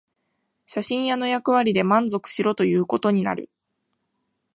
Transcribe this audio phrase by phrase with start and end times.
[0.65, 3.51] 写真屋の役割で満足しろということになる